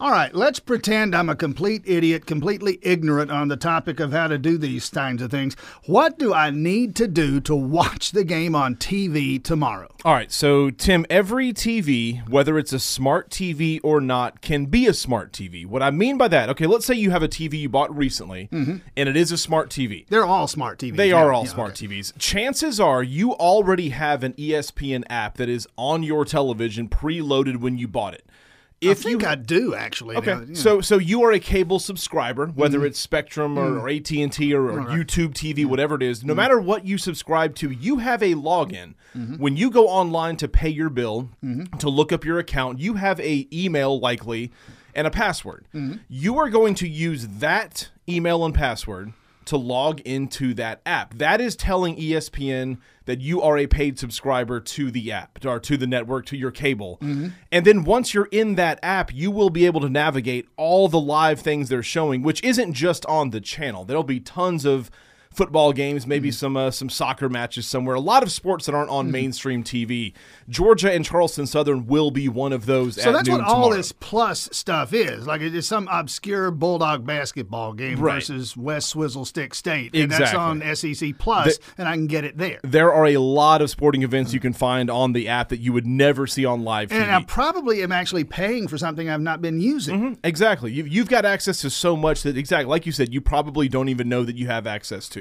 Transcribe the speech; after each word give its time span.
All 0.00 0.12
right, 0.12 0.32
let's 0.32 0.60
pretend 0.60 1.12
I'm 1.12 1.28
a 1.28 1.34
complete 1.34 1.82
idiot, 1.84 2.24
completely 2.24 2.78
ignorant 2.82 3.32
on 3.32 3.48
the 3.48 3.56
topic 3.56 3.98
of 3.98 4.12
how 4.12 4.28
to 4.28 4.38
do 4.38 4.56
these 4.56 4.88
kinds 4.88 5.20
of 5.20 5.28
things. 5.28 5.56
What 5.86 6.20
do 6.20 6.32
I 6.32 6.50
need 6.50 6.94
to 6.96 7.08
do 7.08 7.40
to 7.40 7.56
watch 7.56 8.12
the 8.12 8.22
game 8.22 8.54
on 8.54 8.76
TV 8.76 9.42
tomorrow? 9.42 9.92
All 10.04 10.14
right, 10.14 10.30
so 10.30 10.70
Tim, 10.70 11.04
every 11.10 11.52
TV, 11.52 12.24
whether 12.28 12.60
it's 12.60 12.72
a 12.72 12.78
smart 12.78 13.28
TV 13.28 13.80
or 13.82 14.00
not, 14.00 14.40
can 14.40 14.66
be 14.66 14.86
a 14.86 14.94
smart 14.94 15.32
TV. 15.32 15.66
What 15.66 15.82
I 15.82 15.90
mean 15.90 16.16
by 16.16 16.28
that, 16.28 16.48
okay, 16.50 16.66
let's 16.66 16.86
say 16.86 16.94
you 16.94 17.10
have 17.10 17.24
a 17.24 17.28
TV 17.28 17.58
you 17.58 17.68
bought 17.68 17.92
recently 17.92 18.48
mm-hmm. 18.52 18.76
and 18.96 19.08
it 19.08 19.16
is 19.16 19.32
a 19.32 19.36
smart 19.36 19.68
TV. 19.68 20.06
They're 20.06 20.24
all 20.24 20.46
smart 20.46 20.78
TVs. 20.78 20.96
They 20.96 21.08
yeah, 21.08 21.16
are 21.16 21.32
all 21.32 21.42
yeah, 21.42 21.50
smart 21.50 21.70
okay. 21.72 21.88
TVs. 21.88 22.12
Chances 22.20 22.78
are 22.78 23.02
you 23.02 23.32
already 23.32 23.88
have 23.88 24.22
an 24.22 24.34
ESPN 24.34 25.02
app 25.10 25.38
that 25.38 25.48
is 25.48 25.66
on 25.76 26.04
your 26.04 26.24
television 26.24 26.88
preloaded 26.88 27.56
when 27.56 27.78
you 27.78 27.88
bought 27.88 28.14
it. 28.14 28.24
I 28.80 28.90
If 28.90 29.02
think 29.02 29.22
you 29.22 29.28
I 29.28 29.34
do 29.34 29.74
actually. 29.74 30.16
Okay, 30.16 30.34
now, 30.34 30.40
you 30.40 30.46
know. 30.46 30.54
so 30.54 30.80
so 30.80 30.98
you 30.98 31.22
are 31.24 31.32
a 31.32 31.40
cable 31.40 31.78
subscriber, 31.80 32.46
whether 32.48 32.84
it's 32.86 32.98
Spectrum 32.98 33.58
or, 33.58 33.70
Mm. 33.72 33.80
or 33.82 33.88
AT 33.88 34.22
and 34.22 34.32
T 34.32 34.54
or, 34.54 34.70
or 34.70 34.80
YouTube 34.86 35.34
TV, 35.34 35.64
whatever 35.66 35.96
it 35.96 36.02
is. 36.02 36.22
No 36.24 36.32
Mm. 36.32 36.36
matter 36.36 36.60
what 36.60 36.84
you 36.86 36.96
subscribe 36.96 37.56
to, 37.56 37.70
you 37.72 37.96
have 37.98 38.22
a 38.22 38.34
login. 38.34 38.94
Mm-hmm. 39.16 39.34
When 39.38 39.56
you 39.56 39.70
go 39.70 39.88
online 39.88 40.36
to 40.36 40.46
pay 40.48 40.68
your 40.68 40.90
bill, 40.90 41.30
to 41.80 41.88
look 41.88 42.12
up 42.12 42.24
your 42.24 42.38
account, 42.38 42.78
you 42.78 42.94
have 42.94 43.18
a 43.20 43.48
email 43.52 43.98
likely 43.98 44.52
and 44.94 45.06
a 45.06 45.10
password. 45.10 45.64
Mm-hmm. 45.74 45.98
You 46.08 46.38
are 46.38 46.48
going 46.48 46.74
to 46.76 46.88
use 46.88 47.26
that 47.26 47.88
email 48.08 48.44
and 48.44 48.54
password 48.54 49.12
to 49.48 49.56
log 49.56 50.00
into 50.00 50.54
that 50.54 50.80
app. 50.86 51.14
That 51.14 51.40
is 51.40 51.56
telling 51.56 51.96
ESPN 51.96 52.78
that 53.06 53.20
you 53.20 53.40
are 53.40 53.56
a 53.56 53.66
paid 53.66 53.98
subscriber 53.98 54.60
to 54.60 54.90
the 54.90 55.10
app 55.10 55.44
or 55.44 55.58
to 55.60 55.76
the 55.76 55.86
network, 55.86 56.26
to 56.26 56.36
your 56.36 56.50
cable. 56.50 56.98
Mm-hmm. 57.00 57.28
And 57.50 57.64
then 57.64 57.84
once 57.84 58.12
you're 58.12 58.28
in 58.30 58.56
that 58.56 58.78
app, 58.82 59.14
you 59.14 59.30
will 59.30 59.50
be 59.50 59.64
able 59.66 59.80
to 59.80 59.88
navigate 59.88 60.46
all 60.56 60.88
the 60.88 61.00
live 61.00 61.40
things 61.40 61.68
they're 61.68 61.82
showing, 61.82 62.22
which 62.22 62.44
isn't 62.44 62.74
just 62.74 63.06
on 63.06 63.30
the 63.30 63.40
channel. 63.40 63.84
There'll 63.84 64.02
be 64.02 64.20
tons 64.20 64.64
of 64.66 64.90
football 65.30 65.72
games, 65.72 66.06
maybe 66.06 66.28
mm-hmm. 66.28 66.34
some 66.34 66.56
uh, 66.56 66.70
some 66.70 66.90
soccer 66.90 67.28
matches 67.28 67.66
somewhere. 67.66 67.96
A 67.96 68.00
lot 68.00 68.22
of 68.22 68.32
sports 68.32 68.66
that 68.66 68.74
aren't 68.74 68.90
on 68.90 69.06
mm-hmm. 69.06 69.12
mainstream 69.12 69.64
TV. 69.64 70.12
Georgia 70.48 70.92
and 70.92 71.04
Charleston 71.04 71.46
Southern 71.46 71.86
will 71.86 72.10
be 72.10 72.28
one 72.28 72.52
of 72.52 72.66
those. 72.66 73.00
So 73.00 73.10
at 73.10 73.12
that's 73.12 73.28
what 73.28 73.38
noon 73.38 73.46
all 73.46 73.70
this 73.70 73.92
plus 73.92 74.48
stuff 74.52 74.92
is. 74.92 75.26
Like 75.26 75.40
it 75.40 75.54
is 75.54 75.66
some 75.66 75.88
obscure 75.90 76.50
Bulldog 76.50 77.06
basketball 77.06 77.72
game 77.72 77.98
Right. 77.98 78.14
versus 78.14 78.56
West 78.56 78.90
Swizzle 78.90 79.24
Stick 79.24 79.54
State. 79.54 79.94
And 79.94 80.10
that's 80.10 80.34
on 80.34 80.62
SEC 80.74 81.16
Plus. 81.18 81.28
Plus, 81.28 81.58
and 81.76 81.88
I 81.88 81.94
can 81.94 82.06
get 82.06 82.24
it 82.24 82.36
there. 82.36 82.60
There 82.62 82.92
are 82.92 83.06
a 83.06 83.18
lot 83.18 83.62
of 83.62 83.70
sporting 83.70 84.02
events 84.02 84.32
you 84.32 84.40
mm. 84.40 84.42
can 84.42 84.52
find 84.52 84.90
on 84.90 85.12
the 85.12 85.28
app 85.28 85.50
that 85.50 85.58
you 85.58 85.72
would 85.72 85.86
never 85.86 86.26
see 86.26 86.44
on 86.44 86.64
live 86.64 86.90
TV. 86.90 87.02
And 87.02 87.10
I 87.10 87.22
probably 87.22 87.82
am 87.82 87.92
actually 87.92 88.24
paying 88.24 88.68
for 88.68 88.78
something 88.78 89.08
I've 89.08 89.20
not 89.20 89.40
been 89.40 89.60
using. 89.60 90.00
Mm-hmm. 90.00 90.20
Exactly. 90.24 90.72
You've, 90.72 90.88
you've 90.88 91.08
got 91.08 91.24
access 91.24 91.60
to 91.62 91.70
so 91.70 91.96
much 91.96 92.22
that, 92.22 92.36
exactly, 92.36 92.68
like 92.68 92.86
you 92.86 92.92
said, 92.92 93.12
you 93.12 93.20
probably 93.20 93.68
don't 93.68 93.88
even 93.88 94.08
know 94.08 94.24
that 94.24 94.36
you 94.36 94.46
have 94.46 94.66
access 94.66 95.08
to. 95.10 95.17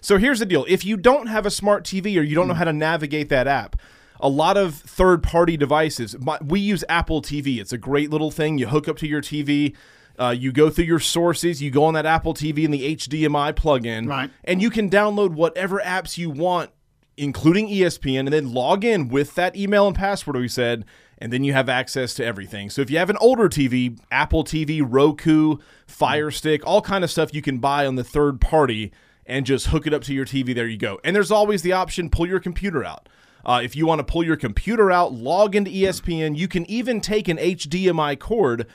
So 0.00 0.16
here's 0.18 0.38
the 0.38 0.46
deal 0.46 0.64
if 0.68 0.84
you 0.84 0.96
don't 0.96 1.26
have 1.26 1.46
a 1.46 1.50
smart 1.50 1.84
TV 1.84 2.18
or 2.18 2.22
you 2.22 2.34
don't 2.34 2.48
know 2.48 2.54
how 2.54 2.64
to 2.64 2.72
navigate 2.72 3.28
that 3.28 3.46
app, 3.46 3.76
a 4.20 4.28
lot 4.28 4.56
of 4.56 4.74
third 4.74 5.22
party 5.22 5.56
devices, 5.56 6.18
my, 6.18 6.38
we 6.44 6.60
use 6.60 6.84
Apple 6.88 7.22
TV. 7.22 7.60
It's 7.60 7.72
a 7.72 7.78
great 7.78 8.10
little 8.10 8.30
thing. 8.30 8.58
You 8.58 8.68
hook 8.68 8.88
up 8.88 8.96
to 8.98 9.06
your 9.06 9.22
TV. 9.22 9.74
Uh, 10.18 10.30
you 10.30 10.52
go 10.52 10.68
through 10.68 10.84
your 10.84 10.98
sources, 11.00 11.62
you 11.62 11.70
go 11.70 11.84
on 11.84 11.94
that 11.94 12.04
Apple 12.04 12.34
TV 12.34 12.64
and 12.66 12.74
the 12.74 12.94
HDMI 12.94 13.56
plug-in, 13.56 14.06
Right. 14.06 14.30
and 14.44 14.60
you 14.60 14.68
can 14.68 14.90
download 14.90 15.30
whatever 15.30 15.80
apps 15.80 16.18
you 16.18 16.28
want 16.28 16.70
including 17.16 17.68
ESPN, 17.68 18.20
and 18.20 18.32
then 18.32 18.52
log 18.52 18.82
in 18.82 19.08
with 19.08 19.34
that 19.34 19.54
email 19.54 19.86
and 19.86 19.94
password 19.94 20.36
we 20.36 20.48
said, 20.48 20.86
and 21.18 21.30
then 21.30 21.44
you 21.44 21.52
have 21.52 21.68
access 21.68 22.14
to 22.14 22.24
everything. 22.24 22.70
So 22.70 22.80
if 22.80 22.90
you 22.90 22.96
have 22.96 23.10
an 23.10 23.18
older 23.20 23.46
TV, 23.48 23.98
Apple 24.10 24.42
TV, 24.42 24.82
Roku, 24.82 25.56
Fire 25.86 26.30
Stick, 26.30 26.62
all 26.66 26.80
kind 26.80 27.04
of 27.04 27.10
stuff 27.10 27.34
you 27.34 27.42
can 27.42 27.58
buy 27.58 27.84
on 27.86 27.96
the 27.96 28.04
third 28.04 28.40
party 28.40 28.90
and 29.30 29.46
just 29.46 29.68
hook 29.68 29.86
it 29.86 29.94
up 29.94 30.02
to 30.02 30.12
your 30.12 30.26
TV. 30.26 30.54
There 30.54 30.66
you 30.66 30.76
go. 30.76 31.00
And 31.04 31.14
there's 31.14 31.30
always 31.30 31.62
the 31.62 31.72
option 31.72 32.10
pull 32.10 32.26
your 32.26 32.40
computer 32.40 32.84
out. 32.84 33.08
Uh, 33.44 33.60
if 33.62 33.74
you 33.76 33.86
want 33.86 34.00
to 34.00 34.04
pull 34.04 34.24
your 34.24 34.36
computer 34.36 34.90
out, 34.90 35.14
log 35.14 35.54
into 35.54 35.70
ESPN. 35.70 36.36
You 36.36 36.48
can 36.48 36.68
even 36.68 37.00
take 37.00 37.28
an 37.28 37.38
HDMI 37.38 38.18
cord 38.18 38.66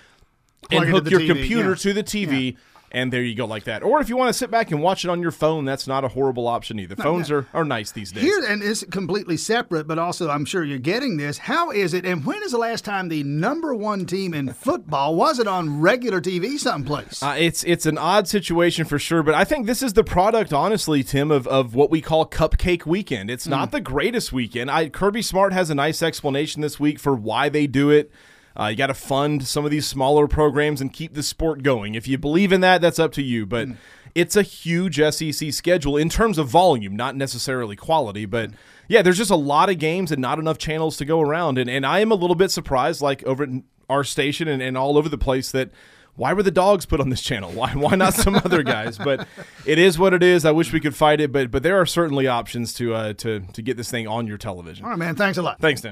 and 0.72 0.86
hook 0.86 1.10
your 1.10 1.20
TV, 1.20 1.28
computer 1.28 1.70
yeah. 1.70 1.76
to 1.76 1.94
the 1.94 2.04
TV. 2.04 2.58
And 2.92 3.12
there 3.12 3.24
you 3.24 3.36
go, 3.36 3.46
like 3.46 3.66
that. 3.66 3.84
Or 3.84 4.00
if 4.00 4.08
you 4.08 4.16
want 4.16 4.30
to 4.30 4.34
sit 4.34 4.50
back 4.50 4.72
and 4.72 4.82
watch 4.82 5.04
it 5.04 5.10
on 5.10 5.22
your 5.22 5.32
phone, 5.32 5.66
that's 5.66 5.86
not 5.88 6.06
a 6.06 6.08
horrible 6.08 6.48
option 6.48 6.80
either. 6.80 6.96
Phones 6.96 7.30
are, 7.30 7.48
are 7.54 7.66
nice 7.66 7.92
these 7.92 8.12
days. 8.12 8.24
Here, 8.24 8.42
and 8.48 8.64
it's 8.64 8.86
completely 8.86 9.38
separate, 9.38 9.88
but 9.88 10.00
also 10.00 10.30
I'm 10.30 10.46
sure 10.46 10.64
you're 10.64 10.78
getting 10.78 11.18
this. 11.18 11.38
How 11.38 11.72
is 11.72 11.94
it, 11.94 12.06
and 12.06 12.26
when 12.26 12.42
is 12.44 12.52
the 12.52 12.58
last 12.58 12.86
time 12.86 13.10
the 13.10 13.24
number 13.24 13.76
one 13.76 14.06
team 14.06 14.34
in 14.34 14.54
football 14.54 15.16
was 15.16 15.40
it 15.40 15.48
on 15.48 15.82
regular 15.82 16.22
TV 16.22 16.58
someplace? 16.58 17.22
Uh, 17.22 17.36
it's 17.38 17.64
it's 17.66 17.86
an 17.86 17.98
odd 17.98 18.28
situation 18.28 18.86
for 18.86 18.98
sure, 18.98 19.24
but 19.24 19.34
I 19.34 19.44
think 19.44 19.66
this 19.66 19.84
is 19.84 19.94
the 19.94 20.04
product, 20.04 20.54
honestly, 20.54 21.04
Tim, 21.04 21.32
of, 21.32 21.48
of 21.48 21.76
what 21.76 21.90
we 21.90 22.02
call 22.02 22.26
Cupcake 22.26 22.86
Weekend. 22.86 23.30
It's 23.30 23.48
not 23.48 23.72
the 23.72 23.82
greatest 23.82 24.32
weekend. 24.32 24.72
I, 24.72 24.90
Kirby 24.90 25.22
Smart 25.22 25.54
has 25.54 25.70
a 25.70 25.76
nice 25.76 26.02
explanation 26.02 26.62
this 26.62 26.80
week 26.80 27.00
for 27.00 27.14
why 27.16 27.50
they 27.50 27.68
do 27.68 27.90
it. 27.90 28.12
Uh, 28.58 28.68
you 28.68 28.76
got 28.76 28.88
to 28.88 28.94
fund 28.94 29.46
some 29.46 29.66
of 29.66 29.72
these 29.72 29.86
smaller 29.86 30.28
programs 30.28 30.82
and 30.82 30.94
keep 30.94 31.14
the 31.14 31.24
sport 31.24 31.62
going. 31.64 31.96
If 31.96 32.08
you 32.08 32.18
believe 32.18 32.52
in 32.52 32.62
that, 32.62 32.82
that's 32.82 33.00
up 33.00 33.12
to 33.14 33.22
you. 33.22 33.46
But 33.46 33.70
it's 34.14 34.36
a 34.36 34.42
huge 34.42 34.96
SEC 34.98 35.52
schedule 35.52 35.98
in 35.98 36.10
terms 36.10 36.38
of 36.38 36.48
volume, 36.48 36.96
not 36.96 37.16
necessarily 37.16 37.76
quality. 37.76 38.26
But 38.26 38.52
yeah, 38.88 39.02
there's 39.02 39.18
just 39.18 39.32
a 39.32 39.36
lot 39.36 39.70
of 39.70 39.78
games 39.78 40.12
and 40.12 40.22
not 40.22 40.40
enough 40.40 40.58
channels 40.58 40.96
to 40.98 41.06
go 41.06 41.20
around. 41.20 41.58
And, 41.58 41.70
and 41.70 41.86
I 41.86 42.00
am 42.00 42.12
a 42.12 42.16
little 42.16 42.36
bit 42.36 42.50
surprised, 42.50 43.02
like 43.02 43.24
over 43.24 43.44
at 43.44 43.50
our 43.90 44.04
station 44.04 44.48
and, 44.48 44.62
and 44.62 44.78
all 44.78 44.98
over 44.98 45.10
the 45.10 45.18
place, 45.18 45.52
that 45.52 45.70
why 46.16 46.32
were 46.32 46.44
the 46.44 46.52
dogs 46.52 46.86
put 46.86 47.02
on 47.02 47.10
this 47.10 47.22
channel? 47.22 47.52
Why 47.52 47.72
why 47.72 47.96
not 47.96 48.14
some 48.14 48.36
other 48.36 48.64
guys? 48.64 48.98
But 48.98 49.28
it 49.66 49.78
is 49.78 50.00
what 50.00 50.14
it 50.14 50.24
is. 50.24 50.46
I 50.46 50.52
wish 50.52 50.72
we 50.72 50.80
could 50.80 50.96
fight 50.96 51.20
it, 51.20 51.32
but 51.32 51.52
but 51.52 51.62
there 51.62 51.80
are 51.80 51.86
certainly 51.86 52.28
options 52.28 52.74
to 52.76 52.94
uh, 52.94 53.14
to 53.14 53.42
to 53.42 53.62
get 53.62 53.76
this 53.78 53.92
thing 53.92 54.08
on 54.08 54.28
your 54.28 54.38
television. 54.38 54.86
All 54.86 54.92
right, 54.92 55.00
man. 55.00 55.16
Thanks 55.16 55.38
a 55.38 55.42
lot. 55.42 55.60
Thanks, 55.60 55.82
Dan. 55.82 55.84